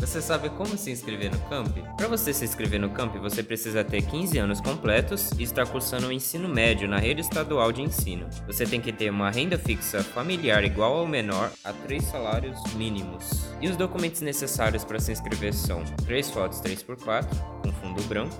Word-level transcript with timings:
Você 0.00 0.22
sabe 0.22 0.48
como 0.48 0.78
se 0.78 0.90
inscrever 0.90 1.30
no 1.30 1.38
Camp? 1.50 1.76
Para 1.96 2.08
você 2.08 2.32
se 2.32 2.42
inscrever 2.42 2.80
no 2.80 2.88
Camp, 2.88 3.14
você 3.16 3.42
precisa 3.42 3.84
ter 3.84 4.00
15 4.00 4.38
anos 4.38 4.58
completos 4.58 5.30
e 5.38 5.42
estar 5.42 5.66
cursando 5.68 6.08
o 6.08 6.12
ensino 6.12 6.48
médio 6.48 6.88
na 6.88 6.98
rede 6.98 7.20
estadual 7.20 7.70
de 7.70 7.82
ensino. 7.82 8.26
Você 8.46 8.64
tem 8.64 8.80
que 8.80 8.94
ter 8.94 9.10
uma 9.10 9.30
renda 9.30 9.58
fixa 9.58 10.02
familiar 10.02 10.64
igual 10.64 10.96
ou 10.96 11.06
menor 11.06 11.52
a 11.62 11.72
3 11.74 12.02
salários 12.02 12.58
mínimos. 12.74 13.46
E 13.60 13.68
os 13.68 13.76
documentos 13.76 14.22
necessários 14.22 14.84
para 14.84 14.98
se 14.98 15.12
inscrever 15.12 15.52
são 15.52 15.84
3 16.06 16.30
fotos 16.30 16.62
3x4 16.62 17.28
com 17.62 17.70
fundo 17.70 18.02
branco, 18.04 18.34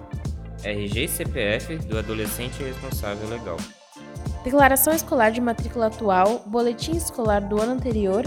RG 0.65 1.05
e 1.05 1.09
CPF 1.09 1.77
do 1.77 1.99
adolescente 1.99 2.63
responsável 2.63 3.29
legal. 3.29 3.59
Declaração 4.43 4.95
escolar 4.95 5.31
de 5.31 5.43
matrícula 5.43 5.89
atual, 5.89 6.43
boletim 6.47 6.97
escolar 6.97 7.43
do 7.43 7.61
ano 7.61 7.73
anterior, 7.73 8.25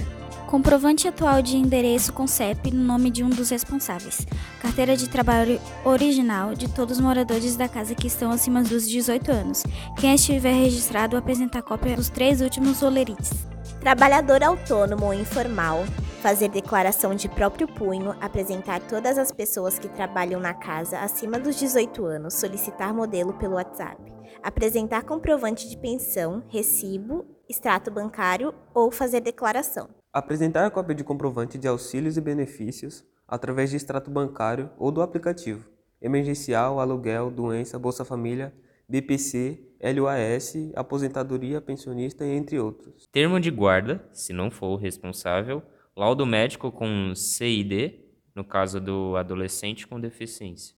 comprovante 0.53 1.07
atual 1.07 1.41
de 1.41 1.57
endereço 1.57 2.13
com 2.13 2.27
CEP 2.27 2.69
no 2.69 2.83
nome 2.83 3.09
de 3.09 3.23
um 3.23 3.29
dos 3.29 3.49
responsáveis, 3.49 4.27
carteira 4.61 4.95
de 4.95 5.09
trabalho 5.09 5.59
original 5.83 6.53
de 6.53 6.69
todos 6.69 6.97
os 6.97 7.03
moradores 7.03 7.55
da 7.55 7.67
casa 7.67 7.95
que 7.95 8.05
estão 8.05 8.29
acima 8.29 8.61
dos 8.61 8.87
18 8.87 9.31
anos. 9.31 9.63
Quem 9.99 10.13
estiver 10.13 10.53
registrado 10.53 11.17
apresentar 11.17 11.63
cópia 11.63 11.95
dos 11.95 12.07
três 12.07 12.39
últimos 12.39 12.83
olerites. 12.83 13.31
Trabalhador 13.79 14.43
autônomo 14.43 15.07
ou 15.07 15.13
informal, 15.15 15.85
fazer 16.21 16.49
declaração 16.49 17.15
de 17.15 17.27
próprio 17.27 17.67
punho, 17.67 18.15
apresentar 18.21 18.79
todas 18.81 19.17
as 19.17 19.31
pessoas 19.31 19.79
que 19.79 19.89
trabalham 19.89 20.39
na 20.39 20.53
casa 20.53 20.99
acima 20.99 21.39
dos 21.39 21.55
18 21.55 22.05
anos, 22.05 22.35
solicitar 22.35 22.93
modelo 22.93 23.33
pelo 23.33 23.55
WhatsApp, 23.55 23.99
apresentar 24.43 25.01
comprovante 25.01 25.67
de 25.67 25.75
pensão, 25.77 26.43
recibo, 26.47 27.25
extrato 27.49 27.89
bancário 27.89 28.53
ou 28.71 28.91
fazer 28.91 29.19
declaração. 29.19 30.02
Apresentar 30.13 30.67
a 30.67 30.69
cópia 30.69 30.93
de 30.93 31.03
comprovante 31.03 31.57
de 31.57 31.67
auxílios 31.67 32.17
e 32.17 32.21
benefícios 32.21 33.03
através 33.27 33.71
de 33.71 33.77
extrato 33.77 34.11
bancário 34.11 34.69
ou 34.77 34.91
do 34.91 35.01
aplicativo. 35.01 35.67
Emergencial, 35.99 36.79
aluguel, 36.79 37.31
doença, 37.31 37.79
Bolsa 37.79 38.05
Família, 38.05 38.53
BPC, 38.87 39.59
LUAS, 39.81 40.53
aposentadoria, 40.75 41.59
pensionista, 41.59 42.23
entre 42.27 42.59
outros. 42.59 43.07
Termo 43.11 43.39
de 43.39 43.49
guarda, 43.49 44.07
se 44.11 44.33
não 44.33 44.51
for 44.51 44.67
o 44.67 44.75
responsável, 44.75 45.63
laudo 45.97 46.27
médico 46.27 46.71
com 46.71 47.15
CID, 47.15 47.99
no 48.35 48.43
caso 48.43 48.79
do 48.79 49.15
adolescente 49.17 49.87
com 49.87 49.99
deficiência. 49.99 50.75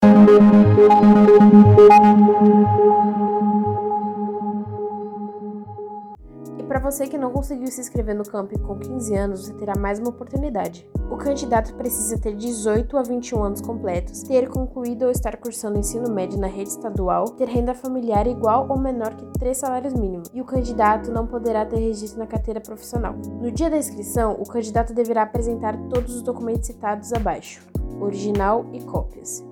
Você 6.95 7.09
que 7.09 7.19
não 7.19 7.33
conseguiu 7.33 7.67
se 7.67 7.81
inscrever 7.81 8.15
no 8.15 8.23
camp 8.23 8.53
com 8.61 8.79
15 8.79 9.17
anos, 9.17 9.45
você 9.45 9.55
terá 9.55 9.73
mais 9.77 9.99
uma 9.99 10.11
oportunidade. 10.11 10.89
O 11.11 11.17
candidato 11.17 11.75
precisa 11.75 12.17
ter 12.17 12.37
18 12.37 12.97
a 12.97 13.03
21 13.03 13.43
anos 13.43 13.61
completos, 13.61 14.23
ter 14.23 14.49
concluído 14.49 15.07
ou 15.07 15.11
estar 15.11 15.37
cursando 15.39 15.77
ensino 15.77 16.09
médio 16.09 16.39
na 16.39 16.47
rede 16.47 16.71
estadual, 16.71 17.25
ter 17.31 17.49
renda 17.49 17.75
familiar 17.75 18.29
igual 18.29 18.69
ou 18.71 18.79
menor 18.79 19.17
que 19.17 19.27
3 19.41 19.57
salários 19.57 19.93
mínimos, 19.93 20.31
e 20.33 20.41
o 20.41 20.45
candidato 20.45 21.11
não 21.11 21.27
poderá 21.27 21.67
ter 21.67 21.79
registro 21.79 22.21
na 22.21 22.29
carteira 22.29 22.61
profissional. 22.61 23.17
No 23.41 23.51
dia 23.51 23.69
da 23.69 23.77
inscrição, 23.77 24.37
o 24.39 24.49
candidato 24.49 24.95
deverá 24.95 25.23
apresentar 25.23 25.77
todos 25.89 26.15
os 26.15 26.23
documentos 26.23 26.69
citados 26.69 27.13
abaixo, 27.13 27.61
original 28.01 28.67
e 28.73 28.81
cópias. 28.85 29.45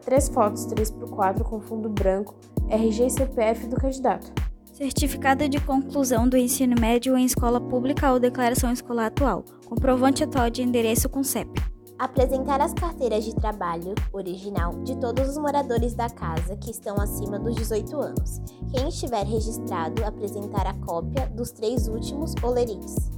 Três 0.00 0.28
fotos 0.28 0.66
3x4 0.66 1.42
com 1.42 1.60
fundo 1.60 1.90
branco, 1.90 2.34
RG 2.70 3.04
e 3.04 3.10
CPF 3.10 3.66
do 3.66 3.76
candidato 3.76 4.45
certificado 4.76 5.48
de 5.48 5.58
conclusão 5.58 6.28
do 6.28 6.36
ensino 6.36 6.78
médio 6.78 7.16
em 7.16 7.24
escola 7.24 7.58
pública 7.58 8.12
ou 8.12 8.20
declaração 8.20 8.70
escolar 8.70 9.06
atual, 9.06 9.42
comprovante 9.64 10.22
atual 10.22 10.50
de 10.50 10.62
endereço 10.62 11.08
com 11.08 11.24
CEP. 11.24 11.48
Apresentar 11.98 12.60
as 12.60 12.74
carteiras 12.74 13.24
de 13.24 13.34
trabalho 13.34 13.94
original 14.12 14.74
de 14.82 14.94
todos 14.96 15.30
os 15.30 15.38
moradores 15.38 15.94
da 15.94 16.10
casa 16.10 16.54
que 16.58 16.70
estão 16.70 17.00
acima 17.00 17.38
dos 17.38 17.54
18 17.56 17.96
anos. 17.96 18.42
Quem 18.70 18.86
estiver 18.88 19.24
registrado, 19.24 20.04
apresentar 20.04 20.66
a 20.66 20.74
cópia 20.74 21.26
dos 21.28 21.52
três 21.52 21.88
últimos 21.88 22.34
olerites. 22.42 23.15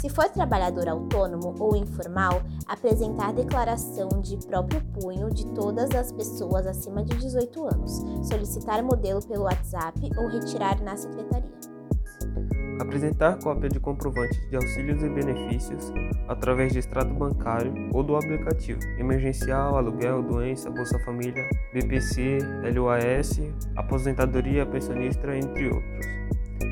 Se 0.00 0.08
for 0.08 0.30
trabalhador 0.30 0.88
autônomo 0.88 1.54
ou 1.60 1.76
informal, 1.76 2.40
apresentar 2.66 3.34
declaração 3.34 4.08
de 4.22 4.38
próprio 4.46 4.80
punho 4.98 5.28
de 5.30 5.44
todas 5.52 5.90
as 5.90 6.10
pessoas 6.10 6.66
acima 6.66 7.04
de 7.04 7.14
18 7.18 7.64
anos, 7.66 8.02
solicitar 8.26 8.82
modelo 8.82 9.20
pelo 9.20 9.42
WhatsApp 9.44 10.00
ou 10.16 10.26
retirar 10.26 10.80
na 10.80 10.96
secretaria. 10.96 11.50
Apresentar 12.80 13.38
cópia 13.40 13.68
de 13.68 13.78
comprovante 13.78 14.40
de 14.48 14.56
auxílios 14.56 15.02
e 15.02 15.08
benefícios 15.10 15.92
através 16.28 16.72
de 16.72 16.78
extrato 16.78 17.12
bancário 17.12 17.74
ou 17.92 18.02
do 18.02 18.16
aplicativo 18.16 18.80
emergencial, 18.98 19.76
aluguel, 19.76 20.22
doença, 20.22 20.70
Bolsa 20.70 20.98
Família, 21.00 21.46
BPC, 21.74 22.38
LUAS, 22.74 23.38
aposentadoria, 23.76 24.64
pensionista, 24.64 25.36
entre 25.36 25.66
outros. 25.66 26.20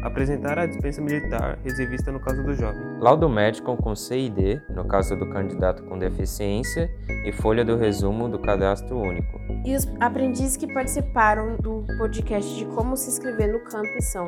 Apresentar 0.03 0.59
a 0.59 0.67
dispensa 0.67 1.01
militar 1.01 1.59
reservista 1.65 2.13
no 2.13 2.21
caso 2.21 2.43
do 2.43 2.55
jovem. 2.55 2.81
Laudo 3.01 3.29
médico 3.29 3.77
com 3.77 3.95
CID, 3.95 4.63
no 4.71 4.85
caso 4.85 5.17
do 5.17 5.29
candidato 5.31 5.83
com 5.85 5.99
deficiência, 5.99 6.91
e 7.25 7.33
folha 7.33 7.65
do 7.65 7.77
resumo 7.77 8.29
do 8.29 8.39
cadastro 8.39 8.99
único. 8.99 9.39
E 9.65 9.75
os 9.75 9.87
aprendizes 10.01 10.57
que 10.57 10.73
participaram 10.73 11.57
do 11.57 11.85
podcast 11.99 12.57
de 12.57 12.65
como 12.67 12.97
se 12.97 13.11
inscrever 13.11 13.53
no 13.53 13.61
camp 13.61 13.87
são 14.01 14.27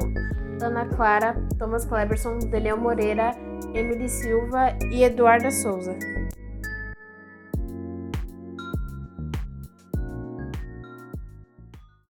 Ana 0.60 0.86
Clara, 0.86 1.34
Thomas 1.58 1.84
Cleberson, 1.84 2.38
Daniel 2.50 2.76
Moreira, 2.76 3.32
Emily 3.74 4.08
Silva 4.08 4.76
e 4.92 5.04
Eduarda 5.04 5.50
Souza. 5.50 5.96